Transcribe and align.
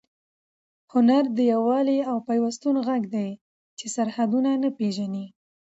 هنر 0.93 1.23
د 1.37 1.39
یووالي 1.53 1.97
او 2.09 2.17
پیوستون 2.27 2.75
غږ 2.87 3.03
دی 3.15 3.29
چې 3.77 3.85
سرحدونه 3.95 4.51
نه 4.63 4.69
پېژني. 4.77 5.25